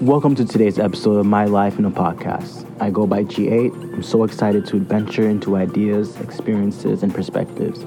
Welcome 0.00 0.36
to 0.36 0.44
today's 0.44 0.78
episode 0.78 1.18
of 1.18 1.26
My 1.26 1.46
Life 1.46 1.76
in 1.76 1.84
a 1.84 1.90
Podcast. 1.90 2.64
I 2.80 2.88
go 2.88 3.04
by 3.04 3.24
G8. 3.24 3.72
I'm 3.94 4.02
so 4.04 4.22
excited 4.22 4.64
to 4.66 4.76
adventure 4.76 5.28
into 5.28 5.56
ideas, 5.56 6.16
experiences, 6.20 7.02
and 7.02 7.12
perspectives. 7.12 7.84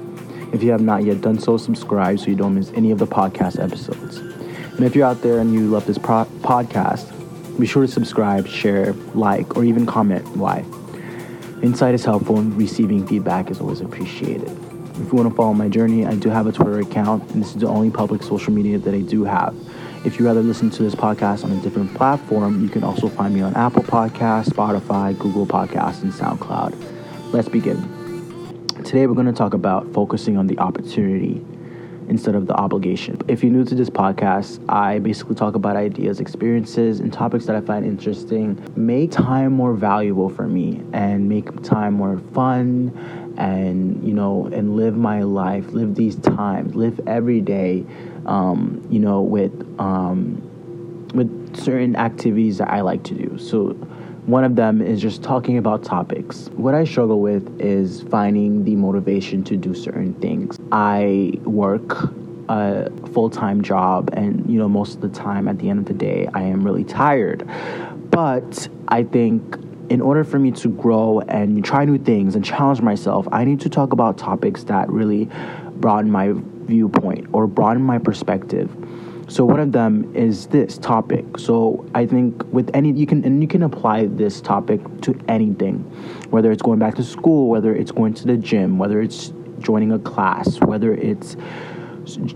If 0.52 0.62
you 0.62 0.72
have 0.72 0.82
not 0.82 1.04
yet 1.04 1.22
done 1.22 1.38
so, 1.38 1.56
subscribe 1.56 2.18
so 2.18 2.26
you 2.26 2.34
don't 2.34 2.54
miss 2.54 2.70
any 2.72 2.90
of 2.90 2.98
the 2.98 3.06
podcast 3.06 3.58
episodes. 3.58 4.18
And 4.18 4.84
if 4.84 4.94
you're 4.94 5.06
out 5.06 5.22
there 5.22 5.38
and 5.38 5.54
you 5.54 5.68
love 5.68 5.86
this 5.86 5.96
pro- 5.96 6.26
podcast, 6.42 7.08
be 7.58 7.66
sure 7.66 7.86
to 7.86 7.90
subscribe, 7.90 8.46
share, 8.46 8.92
like, 9.14 9.56
or 9.56 9.64
even 9.64 9.86
comment 9.86 10.36
why. 10.36 10.66
Insight 11.62 11.94
is 11.94 12.04
helpful 12.04 12.38
and 12.38 12.54
receiving 12.58 13.06
feedback 13.06 13.50
is 13.50 13.58
always 13.58 13.80
appreciated. 13.80 14.50
If 14.96 15.10
you 15.10 15.14
want 15.14 15.30
to 15.30 15.34
follow 15.34 15.54
my 15.54 15.70
journey, 15.70 16.04
I 16.04 16.16
do 16.16 16.28
have 16.28 16.46
a 16.46 16.52
Twitter 16.52 16.78
account, 16.80 17.30
and 17.30 17.42
this 17.42 17.54
is 17.54 17.62
the 17.62 17.68
only 17.68 17.90
public 17.90 18.22
social 18.22 18.52
media 18.52 18.76
that 18.76 18.92
I 18.92 19.00
do 19.00 19.24
have. 19.24 19.56
If 20.04 20.18
you 20.18 20.26
rather 20.26 20.42
listen 20.42 20.68
to 20.70 20.82
this 20.82 20.96
podcast 20.96 21.44
on 21.44 21.52
a 21.52 21.62
different 21.62 21.94
platform, 21.94 22.60
you 22.60 22.68
can 22.68 22.82
also 22.82 23.08
find 23.08 23.32
me 23.32 23.40
on 23.40 23.54
Apple 23.54 23.84
Podcasts, 23.84 24.48
Spotify, 24.48 25.16
Google 25.16 25.46
Podcasts, 25.46 26.02
and 26.02 26.12
SoundCloud. 26.12 26.74
Let's 27.32 27.48
begin. 27.48 27.78
Today, 28.84 29.06
we're 29.06 29.14
going 29.14 29.26
to 29.26 29.32
talk 29.32 29.54
about 29.54 29.92
focusing 29.92 30.36
on 30.36 30.48
the 30.48 30.58
opportunity 30.58 31.44
instead 32.12 32.34
of 32.34 32.46
the 32.46 32.54
obligation. 32.54 33.18
If 33.26 33.42
you're 33.42 33.52
new 33.52 33.64
to 33.64 33.74
this 33.74 33.90
podcast, 33.90 34.62
I 34.68 34.98
basically 34.98 35.34
talk 35.34 35.54
about 35.54 35.76
ideas, 35.76 36.20
experiences, 36.20 37.00
and 37.00 37.12
topics 37.12 37.46
that 37.46 37.56
I 37.56 37.60
find 37.60 37.84
interesting. 37.84 38.62
Make 38.76 39.10
time 39.10 39.52
more 39.52 39.74
valuable 39.74 40.28
for 40.28 40.46
me 40.46 40.82
and 40.92 41.28
make 41.28 41.62
time 41.62 41.94
more 41.94 42.18
fun 42.34 42.92
and, 43.38 44.06
you 44.06 44.12
know, 44.12 44.46
and 44.52 44.76
live 44.76 44.94
my 44.94 45.22
life, 45.22 45.72
live 45.72 45.94
these 45.94 46.16
times, 46.16 46.74
live 46.74 47.00
every 47.06 47.40
day 47.40 47.84
um, 48.26 48.86
you 48.90 49.00
know, 49.00 49.22
with 49.22 49.52
um, 49.80 50.48
with 51.14 51.56
certain 51.56 51.96
activities 51.96 52.58
that 52.58 52.70
I 52.70 52.80
like 52.80 53.02
to 53.04 53.14
do. 53.14 53.38
So 53.38 53.76
one 54.26 54.44
of 54.44 54.54
them 54.54 54.80
is 54.80 55.02
just 55.02 55.22
talking 55.22 55.58
about 55.58 55.82
topics. 55.82 56.48
What 56.50 56.74
I 56.74 56.84
struggle 56.84 57.20
with 57.20 57.60
is 57.60 58.02
finding 58.02 58.64
the 58.64 58.76
motivation 58.76 59.42
to 59.44 59.56
do 59.56 59.74
certain 59.74 60.14
things. 60.14 60.58
I 60.70 61.32
work 61.42 62.08
a 62.48 62.90
full-time 63.12 63.62
job 63.62 64.10
and 64.12 64.48
you 64.50 64.58
know 64.58 64.68
most 64.68 64.96
of 64.96 65.00
the 65.00 65.08
time 65.08 65.48
at 65.48 65.58
the 65.58 65.70
end 65.70 65.78
of 65.78 65.84
the 65.86 65.94
day 65.94 66.28
I 66.34 66.42
am 66.42 66.64
really 66.64 66.84
tired. 66.84 67.48
But 68.10 68.68
I 68.88 69.02
think 69.02 69.56
in 69.88 70.00
order 70.00 70.22
for 70.22 70.38
me 70.38 70.52
to 70.52 70.68
grow 70.68 71.20
and 71.20 71.64
try 71.64 71.84
new 71.84 71.98
things 71.98 72.36
and 72.36 72.44
challenge 72.44 72.80
myself, 72.80 73.26
I 73.32 73.44
need 73.44 73.60
to 73.60 73.68
talk 73.68 73.92
about 73.92 74.18
topics 74.18 74.64
that 74.64 74.88
really 74.88 75.28
broaden 75.74 76.10
my 76.10 76.32
viewpoint 76.32 77.26
or 77.32 77.48
broaden 77.48 77.82
my 77.82 77.98
perspective. 77.98 78.70
So 79.32 79.46
one 79.46 79.60
of 79.60 79.72
them 79.72 80.14
is 80.14 80.48
this 80.48 80.76
topic. 80.76 81.24
So 81.38 81.88
I 81.94 82.04
think 82.04 82.44
with 82.52 82.70
any 82.74 82.92
you 82.92 83.06
can 83.06 83.24
and 83.24 83.40
you 83.40 83.48
can 83.48 83.62
apply 83.62 84.08
this 84.08 84.42
topic 84.42 84.82
to 85.00 85.18
anything, 85.26 85.78
whether 86.28 86.52
it's 86.52 86.60
going 86.60 86.78
back 86.78 86.96
to 86.96 87.02
school, 87.02 87.48
whether 87.48 87.74
it's 87.74 87.90
going 87.90 88.12
to 88.12 88.26
the 88.26 88.36
gym, 88.36 88.76
whether 88.76 89.00
it's 89.00 89.32
joining 89.60 89.90
a 89.90 89.98
class, 89.98 90.60
whether 90.60 90.92
it's 90.92 91.38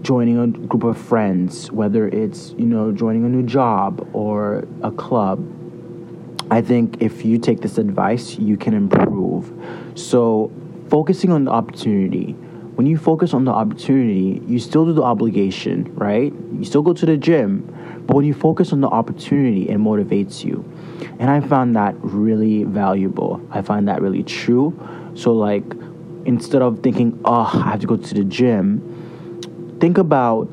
joining 0.01 0.39
a 0.39 0.47
group 0.47 0.85
of 0.85 0.97
friends, 0.97 1.71
whether 1.71 2.09
it's 2.09 2.53
you 2.53 2.65
know 2.65 2.93
joining 2.93 3.27
a 3.27 3.29
new 3.29 3.43
job 3.43 4.09
or 4.15 4.67
a 4.83 4.91
club. 4.91 5.45
I 6.51 6.63
think 6.63 7.03
if 7.03 7.27
you 7.27 7.37
take 7.37 7.61
this 7.61 7.77
advice, 7.77 8.39
you 8.39 8.57
can 8.57 8.73
improve. 8.73 9.53
So 9.97 10.51
focusing 10.89 11.31
on 11.31 11.45
the 11.45 11.51
opportunity 11.51 12.35
when 12.77 12.87
you 12.87 12.99
focus 12.99 13.33
on 13.33 13.47
the 13.47 13.53
opportunity, 13.53 14.43
you 14.47 14.59
still 14.59 14.85
do 14.85 14.93
the 14.93 15.03
obligation, 15.03 15.91
right? 15.95 16.31
You 16.59 16.65
still 16.65 16.83
go 16.83 16.93
to 16.93 17.07
the 17.07 17.17
gym, 17.17 18.05
but 18.07 18.17
when 18.17 18.25
you 18.25 18.35
focus 18.35 18.73
on 18.73 18.81
the 18.81 18.89
opportunity, 18.89 19.69
it 19.69 19.79
motivates 19.79 20.45
you. 20.45 20.65
And 21.19 21.31
I 21.31 21.41
found 21.41 21.77
that 21.77 21.95
really 22.01 22.65
valuable. 22.65 23.41
I 23.51 23.63
find 23.63 23.89
that 23.89 24.01
really 24.01 24.23
true. 24.23 24.79
So, 25.15 25.33
like, 25.33 25.65
instead 26.25 26.63
of 26.63 26.81
thinking, 26.81 27.19
oh, 27.25 27.51
I 27.53 27.71
have 27.71 27.81
to 27.81 27.87
go 27.87 27.97
to 27.97 28.15
the 28.15 28.25
gym, 28.25 29.77
think 29.81 29.99
about 29.99 30.49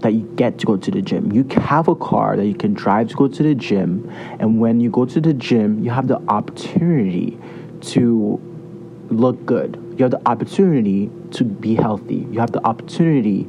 that 0.00 0.12
you 0.12 0.22
get 0.36 0.58
to 0.58 0.66
go 0.66 0.76
to 0.76 0.90
the 0.90 1.02
gym. 1.02 1.32
You 1.32 1.44
have 1.60 1.88
a 1.88 1.94
car 1.94 2.36
that 2.36 2.46
you 2.46 2.54
can 2.54 2.74
drive 2.74 3.08
to 3.08 3.14
go 3.14 3.28
to 3.28 3.42
the 3.42 3.54
gym. 3.54 4.10
And 4.38 4.60
when 4.60 4.80
you 4.80 4.90
go 4.90 5.04
to 5.04 5.20
the 5.20 5.32
gym, 5.32 5.82
you 5.82 5.90
have 5.90 6.08
the 6.08 6.20
opportunity 6.28 7.38
to 7.80 8.40
look 9.10 9.44
good. 9.46 9.82
You 9.96 10.04
have 10.04 10.10
the 10.10 10.28
opportunity 10.28 11.10
to 11.32 11.44
be 11.44 11.74
healthy. 11.74 12.26
You 12.30 12.40
have 12.40 12.52
the 12.52 12.64
opportunity 12.64 13.48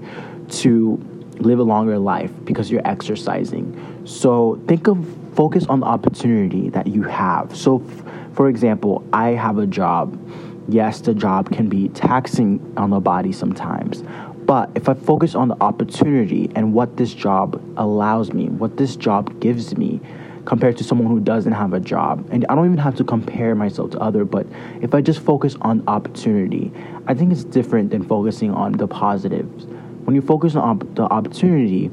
to 0.49 0.97
live 1.39 1.59
a 1.59 1.63
longer 1.63 1.97
life 1.97 2.31
because 2.43 2.71
you're 2.71 2.85
exercising. 2.85 4.03
So 4.05 4.61
think 4.67 4.87
of 4.87 5.05
focus 5.35 5.65
on 5.67 5.81
the 5.81 5.85
opportunity 5.85 6.69
that 6.69 6.87
you 6.87 7.03
have. 7.03 7.55
So 7.55 7.83
f- 7.87 8.03
for 8.33 8.49
example, 8.49 9.03
I 9.13 9.29
have 9.29 9.57
a 9.57 9.67
job. 9.67 10.19
Yes, 10.67 11.01
the 11.01 11.13
job 11.13 11.51
can 11.51 11.69
be 11.69 11.89
taxing 11.89 12.73
on 12.77 12.89
the 12.89 12.99
body 12.99 13.31
sometimes. 13.31 14.03
But 14.45 14.69
if 14.75 14.87
I 14.87 14.93
focus 14.93 15.35
on 15.35 15.49
the 15.49 15.57
opportunity 15.61 16.49
and 16.55 16.73
what 16.73 16.97
this 16.97 17.13
job 17.13 17.61
allows 17.77 18.33
me, 18.33 18.47
what 18.47 18.77
this 18.77 18.95
job 18.95 19.39
gives 19.39 19.77
me, 19.77 19.99
compared 20.47 20.77
to 20.77 20.83
someone 20.83 21.09
who 21.09 21.19
doesn't 21.19 21.51
have 21.51 21.73
a 21.73 21.79
job. 21.79 22.25
And 22.31 22.45
I 22.47 22.55
don't 22.55 22.65
even 22.65 22.77
have 22.77 22.95
to 22.95 23.03
compare 23.03 23.53
myself 23.53 23.91
to 23.91 23.99
other, 23.99 24.23
but 24.23 24.47
if 24.81 24.95
I 24.95 25.01
just 25.01 25.19
focus 25.19 25.57
on 25.59 25.83
opportunity, 25.87 26.71
I 27.05 27.13
think 27.13 27.33
it's 27.33 27.43
different 27.43 27.89
than 27.89 28.01
focusing 28.01 28.51
on 28.51 28.71
the 28.71 28.87
positives. 28.87 29.67
When 30.07 30.15
you 30.15 30.21
focus 30.21 30.55
on 30.55 30.63
op- 30.63 30.95
the 30.95 31.03
opportunity, 31.03 31.91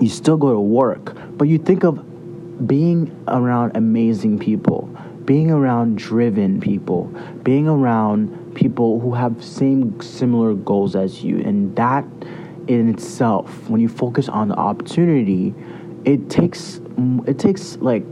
you 0.00 0.08
still 0.08 0.38
go 0.38 0.54
to 0.54 0.58
work, 0.58 1.14
but 1.36 1.46
you 1.46 1.58
think 1.58 1.84
of 1.84 2.66
being 2.66 3.14
around 3.28 3.76
amazing 3.76 4.38
people, 4.38 4.88
being 5.26 5.50
around 5.50 5.98
driven 5.98 6.62
people, 6.62 7.12
being 7.42 7.68
around 7.68 8.54
people 8.54 9.00
who 9.00 9.12
have 9.12 9.44
same 9.44 10.00
similar 10.00 10.54
goals 10.54 10.96
as 10.96 11.22
you, 11.22 11.40
and 11.40 11.76
that 11.76 12.06
in 12.68 12.88
itself, 12.88 13.68
when 13.68 13.82
you 13.82 13.88
focus 13.90 14.30
on 14.30 14.48
the 14.48 14.56
opportunity, 14.56 15.54
it 16.06 16.30
takes 16.30 16.80
it 17.26 17.38
takes 17.38 17.76
like 17.82 18.06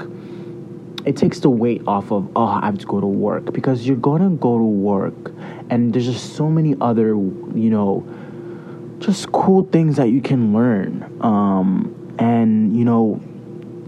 it 1.06 1.16
takes 1.16 1.41
the 1.41 1.48
weight 1.48 1.81
off 1.86 2.12
of 2.12 2.28
oh 2.36 2.44
I 2.44 2.66
have 2.66 2.76
to 2.76 2.86
go 2.86 3.00
to 3.00 3.06
work. 3.06 3.54
Because 3.54 3.86
you're 3.86 3.97
gonna 3.97 4.28
go 4.28 4.59
to 4.59 4.65
work 4.65 5.32
and 5.70 5.94
there's 5.94 6.04
just 6.04 6.36
so 6.36 6.50
many 6.50 6.76
other 6.82 7.09
you 7.09 7.70
know 7.70 8.06
just 8.99 9.31
cool 9.33 9.65
things 9.65 9.97
that 9.97 10.09
you 10.09 10.21
can 10.21 10.53
learn 10.53 11.19
um, 11.21 12.15
and 12.19 12.77
you 12.77 12.84
know 12.84 13.21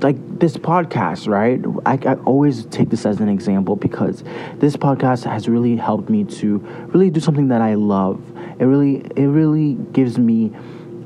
like 0.00 0.16
this 0.38 0.56
podcast 0.56 1.26
right? 1.28 1.60
I, 1.84 2.12
I 2.12 2.14
always 2.22 2.66
take 2.66 2.90
this 2.90 3.04
as 3.04 3.20
an 3.20 3.28
example 3.28 3.76
because 3.76 4.22
this 4.56 4.76
podcast 4.76 5.24
has 5.24 5.48
really 5.48 5.76
helped 5.76 6.08
me 6.08 6.24
to 6.24 6.58
really 6.92 7.10
do 7.10 7.20
something 7.20 7.48
that 7.48 7.60
i 7.60 7.74
love. 7.74 8.20
It 8.58 8.64
really 8.64 8.96
it 9.16 9.26
really 9.26 9.74
gives 9.92 10.18
me 10.18 10.52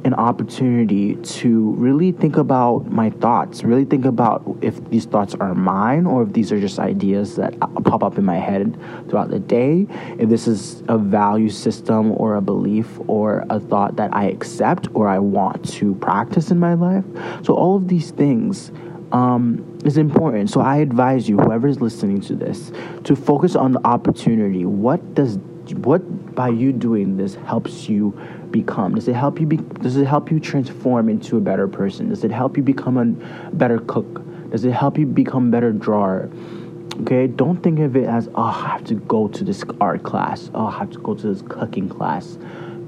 an 0.04 0.14
opportunity 0.14 1.16
to 1.16 1.72
really 1.72 2.12
think 2.12 2.36
about 2.36 2.90
my 2.90 3.10
thoughts, 3.10 3.62
really 3.62 3.84
think 3.84 4.04
about 4.04 4.42
if 4.60 4.88
these 4.90 5.04
thoughts 5.04 5.34
are 5.34 5.54
mine 5.54 6.06
or 6.06 6.22
if 6.22 6.32
these 6.32 6.50
are 6.50 6.60
just 6.60 6.78
ideas 6.78 7.36
that 7.36 7.58
pop 7.60 8.02
up 8.02 8.18
in 8.18 8.24
my 8.24 8.38
head 8.38 8.76
throughout 9.08 9.30
the 9.30 9.38
day, 9.38 9.86
if 10.18 10.28
this 10.28 10.48
is 10.48 10.82
a 10.88 10.98
value 10.98 11.48
system 11.48 12.12
or 12.12 12.36
a 12.36 12.40
belief 12.40 12.98
or 13.06 13.44
a 13.50 13.60
thought 13.60 13.96
that 13.96 14.14
I 14.14 14.24
accept 14.24 14.88
or 14.94 15.08
I 15.08 15.18
want 15.18 15.68
to 15.74 15.94
practice 15.96 16.50
in 16.50 16.58
my 16.58 16.74
life. 16.74 17.04
So, 17.44 17.54
all 17.54 17.76
of 17.76 17.88
these 17.88 18.10
things. 18.10 18.72
Um, 19.12 19.68
is 19.84 19.98
important. 19.98 20.48
So 20.48 20.62
I 20.62 20.78
advise 20.78 21.28
you, 21.28 21.36
whoever 21.36 21.68
is 21.68 21.82
listening 21.82 22.22
to 22.22 22.34
this, 22.34 22.72
to 23.04 23.14
focus 23.14 23.56
on 23.56 23.72
the 23.72 23.86
opportunity. 23.86 24.64
What 24.64 25.14
does 25.14 25.36
what 25.76 26.02
by 26.34 26.48
you 26.48 26.72
doing 26.72 27.16
this 27.16 27.34
helps 27.34 27.88
you 27.88 28.10
become? 28.50 28.94
Does 28.94 29.08
it 29.08 29.14
help 29.14 29.40
you 29.40 29.46
be, 29.46 29.56
does 29.56 29.96
it 29.96 30.06
help 30.06 30.30
you 30.30 30.40
transform 30.40 31.08
into 31.08 31.36
a 31.36 31.40
better 31.40 31.68
person? 31.68 32.08
Does 32.08 32.24
it 32.24 32.30
help 32.30 32.56
you 32.56 32.62
become 32.62 32.96
a 32.98 33.54
better 33.54 33.78
cook? 33.80 34.22
Does 34.50 34.64
it 34.64 34.72
help 34.72 34.98
you 34.98 35.06
become 35.06 35.50
better 35.50 35.72
drawer? 35.72 36.28
Okay, 37.00 37.26
don't 37.26 37.62
think 37.62 37.78
of 37.80 37.96
it 37.96 38.04
as 38.04 38.28
oh 38.34 38.42
I 38.42 38.68
have 38.68 38.84
to 38.84 38.94
go 38.94 39.26
to 39.28 39.44
this 39.44 39.64
art 39.80 40.02
class. 40.02 40.50
Oh, 40.54 40.66
I 40.66 40.78
have 40.78 40.90
to 40.90 40.98
go 40.98 41.14
to 41.14 41.26
this 41.32 41.42
cooking 41.48 41.88
class. 41.88 42.36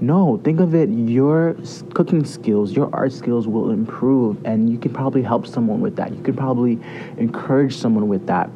No, 0.01 0.39
think 0.45 0.61
of 0.61 0.75
it 0.75 0.91
your 0.91 1.57
cooking 1.95 2.25
skills, 2.25 2.73
your 2.73 2.95
art 2.95 3.13
skills 3.13 3.49
will 3.49 3.71
improve 3.71 4.45
and 4.45 4.69
you 4.69 4.79
can 4.79 4.93
probably 4.93 5.23
help 5.23 5.47
someone 5.47 5.81
with 5.81 5.97
that. 5.97 6.15
You 6.15 6.23
can 6.23 6.37
probably 6.37 6.79
encourage 7.17 7.77
someone 7.77 8.09
with 8.09 8.27
that. 8.27 8.51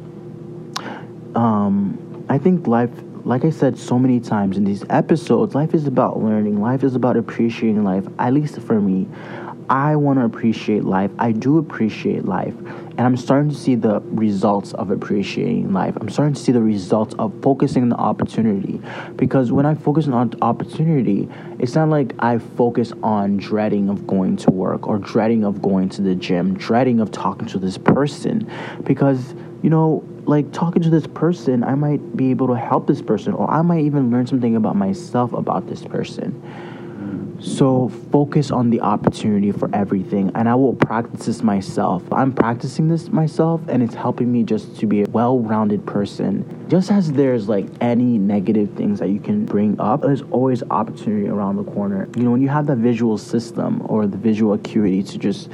Um, 1.35 2.25
I 2.29 2.37
think 2.37 2.67
life 2.67 2.91
like 3.25 3.45
I 3.45 3.49
said 3.49 3.77
so 3.77 3.99
many 3.99 4.19
times 4.19 4.57
in 4.57 4.63
these 4.63 4.83
episodes, 4.89 5.55
life 5.55 5.73
is 5.73 5.87
about 5.87 6.21
learning. 6.21 6.61
Life 6.61 6.83
is 6.83 6.95
about 6.95 7.17
appreciating 7.17 7.83
life. 7.83 8.05
At 8.17 8.33
least 8.33 8.59
for 8.61 8.79
me, 8.79 9.07
I 9.69 9.95
want 9.97 10.17
to 10.17 10.25
appreciate 10.25 10.83
life. 10.83 11.11
I 11.19 11.31
do 11.31 11.59
appreciate 11.59 12.25
life. 12.25 12.55
And 12.57 13.01
I'm 13.01 13.15
starting 13.15 13.51
to 13.51 13.55
see 13.55 13.75
the 13.75 14.01
results 14.05 14.73
of 14.73 14.89
appreciating 14.89 15.71
life. 15.73 15.95
I'm 16.01 16.09
starting 16.09 16.33
to 16.33 16.41
see 16.41 16.51
the 16.51 16.61
results 16.61 17.13
of 17.19 17.31
focusing 17.43 17.83
on 17.83 17.89
the 17.89 17.95
opportunity. 17.97 18.81
Because 19.15 19.51
when 19.51 19.67
I 19.67 19.75
focus 19.75 20.07
on 20.07 20.33
opportunity, 20.41 21.29
it's 21.59 21.75
not 21.75 21.89
like 21.89 22.15
I 22.17 22.39
focus 22.39 22.93
on 23.03 23.37
dreading 23.37 23.89
of 23.89 24.07
going 24.07 24.37
to 24.37 24.51
work 24.51 24.87
or 24.87 24.97
dreading 24.97 25.43
of 25.43 25.61
going 25.61 25.89
to 25.89 26.01
the 26.01 26.15
gym, 26.15 26.57
dreading 26.57 26.99
of 26.99 27.11
talking 27.11 27.47
to 27.49 27.59
this 27.59 27.77
person. 27.77 28.51
Because, 28.83 29.35
you 29.61 29.69
know, 29.69 30.03
like 30.27 30.51
talking 30.51 30.81
to 30.81 30.89
this 30.89 31.07
person, 31.07 31.63
I 31.63 31.75
might 31.75 32.15
be 32.15 32.29
able 32.31 32.47
to 32.47 32.55
help 32.55 32.87
this 32.87 33.01
person, 33.01 33.33
or 33.33 33.49
I 33.49 33.61
might 33.61 33.85
even 33.85 34.11
learn 34.11 34.27
something 34.27 34.55
about 34.55 34.75
myself 34.75 35.33
about 35.33 35.67
this 35.67 35.83
person. 35.83 36.41
So 37.41 37.87
focus 38.11 38.51
on 38.51 38.69
the 38.69 38.81
opportunity 38.81 39.53
for 39.53 39.73
everything, 39.73 40.29
and 40.35 40.49
I 40.49 40.55
will 40.55 40.73
practice 40.73 41.25
this 41.25 41.41
myself. 41.41 42.03
I'm 42.11 42.33
practicing 42.33 42.89
this 42.89 43.09
myself, 43.09 43.61
and 43.69 43.81
it's 43.81 43.95
helping 43.95 44.29
me 44.29 44.43
just 44.43 44.77
to 44.79 44.85
be 44.85 45.03
a 45.03 45.09
well 45.09 45.39
rounded 45.39 45.85
person. 45.85 46.43
Just 46.69 46.91
as 46.91 47.13
there's 47.13 47.47
like 47.47 47.65
any 47.79 48.17
negative 48.17 48.71
things 48.73 48.99
that 48.99 49.09
you 49.09 49.21
can 49.21 49.45
bring 49.45 49.79
up, 49.79 50.01
there's 50.01 50.21
always 50.31 50.63
opportunity 50.63 51.29
around 51.29 51.55
the 51.55 51.63
corner. 51.63 52.09
You 52.17 52.23
know, 52.23 52.31
when 52.31 52.41
you 52.41 52.49
have 52.49 52.67
that 52.67 52.77
visual 52.77 53.17
system 53.17 53.85
or 53.87 54.05
the 54.05 54.17
visual 54.17 54.53
acuity 54.53 55.01
to 55.03 55.17
just 55.17 55.49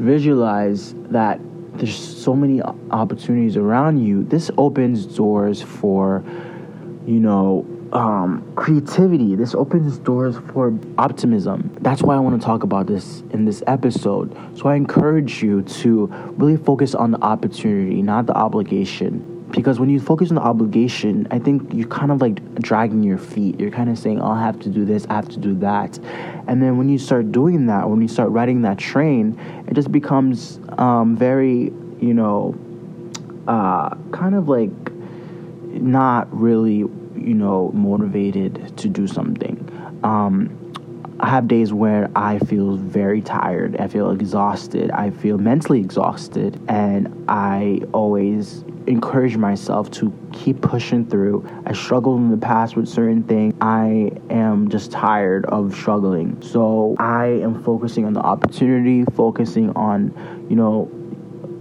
visualize 0.00 0.94
that 1.10 1.40
there's 1.74 1.96
so 1.96 2.34
many 2.34 2.62
opportunities 2.90 3.56
around 3.56 4.04
you, 4.04 4.24
this 4.24 4.50
opens 4.58 5.06
doors 5.06 5.62
for, 5.62 6.22
you 7.06 7.18
know, 7.20 7.66
um, 7.92 8.52
creativity. 8.56 9.36
This 9.36 9.54
opens 9.54 9.98
doors 9.98 10.36
for 10.52 10.78
optimism. 10.98 11.76
That's 11.80 12.02
why 12.02 12.16
I 12.16 12.18
want 12.20 12.40
to 12.40 12.44
talk 12.44 12.62
about 12.62 12.86
this 12.86 13.20
in 13.30 13.44
this 13.44 13.62
episode. 13.66 14.34
So 14.56 14.68
I 14.68 14.76
encourage 14.76 15.42
you 15.42 15.62
to 15.62 16.06
really 16.36 16.56
focus 16.56 16.94
on 16.94 17.10
the 17.10 17.20
opportunity, 17.22 18.02
not 18.02 18.26
the 18.26 18.34
obligation. 18.34 19.31
Because 19.52 19.78
when 19.78 19.88
you 19.90 20.00
focus 20.00 20.30
on 20.30 20.34
the 20.36 20.42
obligation, 20.42 21.28
I 21.30 21.38
think 21.38 21.72
you're 21.72 21.88
kind 21.88 22.10
of 22.10 22.20
like 22.20 22.54
dragging 22.56 23.02
your 23.02 23.18
feet. 23.18 23.60
You're 23.60 23.70
kind 23.70 23.88
of 23.90 23.98
saying, 23.98 24.20
oh, 24.20 24.30
I 24.30 24.42
have 24.42 24.58
to 24.60 24.68
do 24.68 24.84
this, 24.84 25.06
I 25.08 25.14
have 25.14 25.28
to 25.28 25.38
do 25.38 25.54
that. 25.56 25.98
And 26.48 26.62
then 26.62 26.78
when 26.78 26.88
you 26.88 26.98
start 26.98 27.30
doing 27.32 27.66
that, 27.66 27.88
when 27.88 28.00
you 28.00 28.08
start 28.08 28.30
riding 28.30 28.62
that 28.62 28.78
train, 28.78 29.38
it 29.68 29.74
just 29.74 29.92
becomes 29.92 30.58
um, 30.78 31.16
very, 31.16 31.72
you 32.00 32.14
know, 32.14 32.56
uh, 33.46 33.94
kind 34.10 34.34
of 34.34 34.48
like 34.48 34.70
not 35.74 36.28
really 36.32 36.84
you 37.24 37.34
know, 37.34 37.70
motivated 37.72 38.76
to 38.78 38.88
do 38.88 39.06
something. 39.06 39.68
Um, 40.02 40.58
I 41.20 41.28
have 41.28 41.46
days 41.46 41.72
where 41.72 42.10
I 42.16 42.38
feel 42.40 42.76
very 42.76 43.22
tired. 43.22 43.76
I 43.76 43.86
feel 43.86 44.10
exhausted. 44.10 44.90
I 44.90 45.10
feel 45.10 45.38
mentally 45.38 45.80
exhausted. 45.80 46.60
And 46.68 47.24
I 47.28 47.82
always 47.92 48.64
encourage 48.86 49.36
myself 49.36 49.90
to 49.92 50.12
keep 50.32 50.60
pushing 50.60 51.06
through. 51.06 51.48
I 51.66 51.72
struggled 51.72 52.20
in 52.20 52.30
the 52.30 52.36
past 52.36 52.76
with 52.76 52.88
certain 52.88 53.22
things. 53.22 53.54
I 53.60 54.10
am 54.30 54.68
just 54.68 54.90
tired 54.90 55.46
of 55.46 55.74
struggling. 55.74 56.40
So 56.42 56.96
I 56.98 57.26
am 57.26 57.62
focusing 57.62 58.04
on 58.04 58.12
the 58.12 58.20
opportunity, 58.20 59.04
focusing 59.14 59.70
on, 59.70 60.46
you 60.48 60.56
know, 60.56 60.90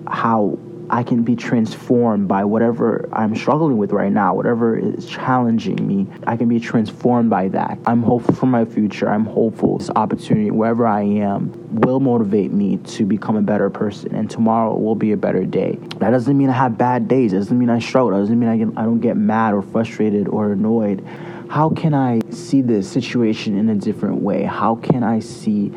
how 0.07 0.57
I 0.91 1.03
can 1.03 1.23
be 1.23 1.38
transformed 1.38 2.27
by 2.27 2.43
whatever 2.43 3.07
I'm 3.13 3.33
struggling 3.33 3.77
with 3.77 3.93
right 3.93 4.11
now, 4.11 4.35
whatever 4.35 4.77
is 4.77 5.05
challenging 5.05 5.88
me. 5.88 6.05
I 6.27 6.35
can 6.35 6.49
be 6.49 6.59
transformed 6.59 7.29
by 7.29 7.47
that. 7.47 7.79
I'm 7.85 8.03
hopeful 8.03 8.35
for 8.35 8.45
my 8.45 8.65
future. 8.65 9.09
I'm 9.09 9.23
hopeful 9.23 9.77
this 9.77 9.89
opportunity, 9.91 10.51
wherever 10.51 10.85
I 10.85 11.03
am, 11.03 11.53
will 11.79 12.01
motivate 12.01 12.51
me 12.51 12.75
to 12.75 13.05
become 13.05 13.38
a 13.38 13.41
better 13.41 13.69
person. 13.69 14.13
And 14.13 14.29
tomorrow 14.29 14.75
will 14.75 14.95
be 14.95 15.13
a 15.13 15.17
better 15.17 15.45
day. 15.45 15.79
That 15.99 16.09
doesn't 16.09 16.38
mean 16.38 16.49
I 16.49 16.57
have 16.57 16.77
bad 16.77 17.07
days. 17.07 17.31
It 17.31 17.38
doesn't 17.38 17.57
mean 17.57 17.69
I 17.69 17.79
struggle. 17.79 18.13
It 18.17 18.19
doesn't 18.19 18.38
mean 18.38 18.49
I, 18.49 18.57
get, 18.57 18.67
I 18.75 18.83
don't 18.83 18.99
get 18.99 19.15
mad 19.15 19.53
or 19.53 19.61
frustrated 19.61 20.27
or 20.27 20.51
annoyed. 20.51 21.07
How 21.49 21.69
can 21.69 21.93
I 21.93 22.19
see 22.31 22.61
this 22.61 22.89
situation 22.91 23.57
in 23.57 23.69
a 23.69 23.75
different 23.75 24.21
way? 24.21 24.43
How 24.43 24.75
can 24.75 25.03
I 25.03 25.19
see 25.19 25.71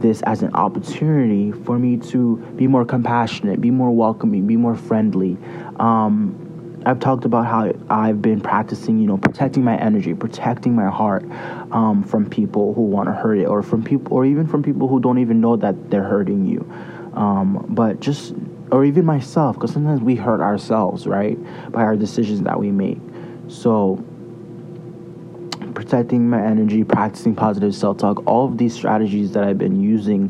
this 0.00 0.22
as 0.22 0.42
an 0.42 0.54
opportunity 0.54 1.52
for 1.52 1.78
me 1.78 1.96
to 1.96 2.36
be 2.56 2.66
more 2.66 2.84
compassionate, 2.84 3.60
be 3.60 3.70
more 3.70 3.90
welcoming, 3.90 4.46
be 4.46 4.56
more 4.56 4.76
friendly. 4.76 5.36
Um, 5.78 6.44
I've 6.86 7.00
talked 7.00 7.24
about 7.24 7.46
how 7.46 7.72
I've 7.90 8.22
been 8.22 8.40
practicing, 8.40 8.98
you 8.98 9.06
know, 9.06 9.18
protecting 9.18 9.64
my 9.64 9.76
energy, 9.76 10.14
protecting 10.14 10.74
my 10.74 10.88
heart 10.88 11.24
um, 11.72 12.02
from 12.04 12.30
people 12.30 12.72
who 12.72 12.82
want 12.82 13.08
to 13.08 13.12
hurt 13.12 13.38
it, 13.38 13.46
or 13.46 13.62
from 13.62 13.82
people, 13.82 14.16
or 14.16 14.24
even 14.24 14.46
from 14.46 14.62
people 14.62 14.88
who 14.88 15.00
don't 15.00 15.18
even 15.18 15.40
know 15.40 15.56
that 15.56 15.90
they're 15.90 16.04
hurting 16.04 16.46
you. 16.46 16.60
Um, 17.14 17.66
but 17.68 18.00
just, 18.00 18.32
or 18.70 18.84
even 18.84 19.04
myself, 19.04 19.56
because 19.56 19.72
sometimes 19.72 20.00
we 20.00 20.14
hurt 20.14 20.40
ourselves, 20.40 21.06
right, 21.06 21.36
by 21.72 21.82
our 21.82 21.96
decisions 21.96 22.42
that 22.42 22.58
we 22.58 22.70
make. 22.70 22.98
So 23.48 24.04
protecting 25.78 26.28
my 26.28 26.44
energy, 26.44 26.82
practicing 26.82 27.36
positive 27.36 27.72
self 27.72 27.98
talk, 27.98 28.26
all 28.26 28.46
of 28.46 28.58
these 28.58 28.74
strategies 28.74 29.30
that 29.30 29.44
I've 29.44 29.58
been 29.58 29.80
using 29.80 30.28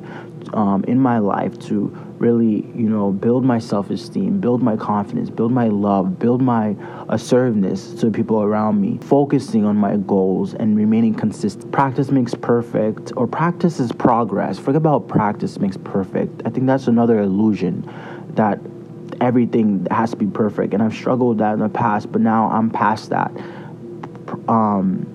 um, 0.53 0.85
in 0.85 0.99
my 0.99 1.21
life 1.21 1.59
to 1.61 1.87
really, 2.19 2.67
you 2.77 2.91
know, 2.91 3.13
build 3.13 3.47
my 3.47 3.59
self 3.59 3.89
esteem, 3.89 4.41
build 4.41 4.63
my 4.63 4.77
confidence, 4.77 5.31
build 5.31 5.51
my 5.51 5.69
love, 5.69 6.19
build 6.19 6.43
my 6.43 6.77
assertiveness 7.09 7.95
to 7.95 8.11
people 8.11 8.43
around 8.43 8.79
me, 8.79 8.99
focusing 9.01 9.65
on 9.65 9.75
my 9.75 9.97
goals 9.97 10.53
and 10.53 10.77
remaining 10.77 11.15
consistent. 11.15 11.73
Practice 11.73 12.11
makes 12.11 12.35
perfect, 12.35 13.15
or 13.17 13.27
practice 13.27 13.81
is 13.81 13.91
progress. 13.91 14.59
Forget 14.59 14.77
about 14.77 15.09
practice 15.09 15.59
makes 15.59 15.79
perfect. 15.79 16.43
I 16.45 16.51
think 16.51 16.67
that's 16.67 16.89
another 16.89 17.21
illusion 17.21 17.91
that 18.35 18.59
everything 19.23 19.87
has 19.91 20.11
to 20.11 20.17
be 20.17 20.27
perfect. 20.27 20.75
And 20.75 20.83
I've 20.83 20.95
struggled 20.95 21.31
with 21.31 21.39
that 21.39 21.55
in 21.55 21.61
the 21.61 21.71
past, 21.71 22.13
but 22.13 22.21
now 22.21 22.51
I'm 22.51 22.69
past 22.69 23.09
that. 23.09 23.33
Um, 24.47 25.15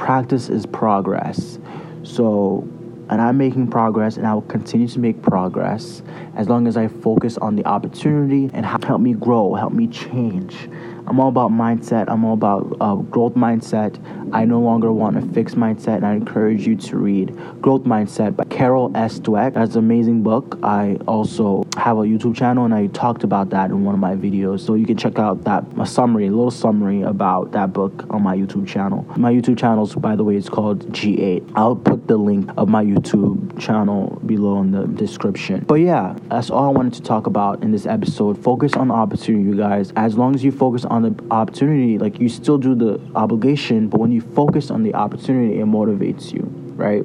practice 0.00 0.48
is 0.48 0.64
progress. 0.66 1.58
So, 2.02 2.66
and 3.10 3.20
I'm 3.20 3.36
making 3.36 3.68
progress 3.68 4.16
and 4.16 4.26
I 4.26 4.32
will 4.32 4.42
continue 4.42 4.88
to 4.88 4.98
make 4.98 5.20
progress 5.20 6.02
as 6.36 6.48
long 6.48 6.66
as 6.66 6.76
I 6.76 6.88
focus 6.88 7.36
on 7.36 7.54
the 7.54 7.64
opportunity 7.66 8.50
and 8.54 8.64
help 8.64 9.00
me 9.00 9.12
grow, 9.12 9.54
help 9.54 9.74
me 9.74 9.86
change. 9.86 10.68
I'm 11.10 11.18
all 11.18 11.28
about 11.28 11.50
mindset. 11.50 12.04
I'm 12.06 12.24
all 12.24 12.34
about 12.34 12.76
uh, 12.80 12.94
growth 12.94 13.34
mindset. 13.34 13.98
I 14.32 14.44
no 14.44 14.60
longer 14.60 14.92
want 14.92 15.16
a 15.16 15.22
fixed 15.34 15.56
mindset, 15.56 15.96
and 15.96 16.06
I 16.06 16.14
encourage 16.14 16.68
you 16.68 16.76
to 16.76 16.96
read 16.98 17.36
Growth 17.60 17.82
Mindset 17.82 18.36
by 18.36 18.44
Carol 18.44 18.92
S. 18.94 19.18
Dweck. 19.18 19.54
That's 19.54 19.72
an 19.72 19.80
amazing 19.80 20.22
book. 20.22 20.56
I 20.62 20.98
also 21.08 21.64
have 21.76 21.98
a 21.98 22.02
YouTube 22.02 22.36
channel, 22.36 22.64
and 22.64 22.72
I 22.72 22.86
talked 22.86 23.24
about 23.24 23.50
that 23.50 23.70
in 23.70 23.84
one 23.84 23.92
of 23.92 24.00
my 24.00 24.14
videos. 24.14 24.60
So 24.60 24.74
you 24.74 24.86
can 24.86 24.96
check 24.96 25.18
out 25.18 25.42
that 25.44 25.64
a 25.80 25.84
summary, 25.84 26.28
a 26.28 26.30
little 26.30 26.52
summary 26.52 27.02
about 27.02 27.50
that 27.52 27.72
book 27.72 28.06
on 28.10 28.22
my 28.22 28.36
YouTube 28.36 28.68
channel. 28.68 29.04
My 29.16 29.32
YouTube 29.32 29.58
channel, 29.58 29.88
by 29.98 30.14
the 30.14 30.22
way, 30.22 30.36
is 30.36 30.48
called 30.48 30.92
G8. 30.92 31.54
I'll 31.56 31.74
put 31.74 32.06
the 32.06 32.18
link 32.18 32.52
of 32.56 32.68
my 32.68 32.84
YouTube 32.84 33.58
channel 33.58 34.20
below 34.26 34.60
in 34.60 34.70
the 34.70 34.86
description. 34.86 35.64
But 35.66 35.80
yeah, 35.80 36.16
that's 36.28 36.50
all 36.50 36.68
I 36.68 36.70
wanted 36.70 36.94
to 36.94 37.02
talk 37.02 37.26
about 37.26 37.64
in 37.64 37.72
this 37.72 37.86
episode. 37.86 38.38
Focus 38.38 38.74
on 38.74 38.92
opportunity, 38.92 39.42
you 39.42 39.56
guys. 39.56 39.92
As 39.96 40.16
long 40.16 40.36
as 40.36 40.44
you 40.44 40.52
focus 40.52 40.84
on 41.04 41.14
the 41.14 41.24
opportunity, 41.34 41.98
like 41.98 42.20
you 42.20 42.28
still 42.28 42.58
do 42.58 42.74
the 42.74 43.00
obligation, 43.14 43.88
but 43.88 44.00
when 44.00 44.12
you 44.12 44.20
focus 44.20 44.70
on 44.70 44.82
the 44.82 44.94
opportunity, 44.94 45.60
it 45.60 45.66
motivates 45.66 46.32
you, 46.32 46.42
right? 46.76 47.04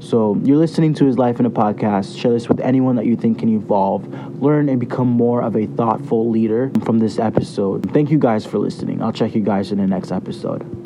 So 0.00 0.36
you're 0.42 0.56
listening 0.56 0.94
to 0.94 1.04
his 1.04 1.18
life 1.18 1.40
in 1.40 1.46
a 1.46 1.50
podcast. 1.50 2.18
Share 2.18 2.32
this 2.32 2.48
with 2.48 2.60
anyone 2.60 2.96
that 2.96 3.06
you 3.06 3.16
think 3.16 3.38
can 3.38 3.48
evolve, 3.48 4.06
learn, 4.42 4.68
and 4.68 4.78
become 4.78 5.08
more 5.08 5.42
of 5.42 5.56
a 5.56 5.66
thoughtful 5.66 6.30
leader 6.30 6.70
from 6.84 6.98
this 6.98 7.18
episode. 7.18 7.90
Thank 7.92 8.10
you 8.10 8.18
guys 8.18 8.44
for 8.46 8.58
listening. 8.58 9.02
I'll 9.02 9.12
check 9.12 9.34
you 9.34 9.42
guys 9.42 9.72
in 9.72 9.78
the 9.78 9.86
next 9.86 10.12
episode. 10.12 10.79